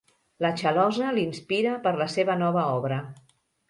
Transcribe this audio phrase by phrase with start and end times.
[0.45, 3.03] La Chalossa l'inspira per la seva nova obra.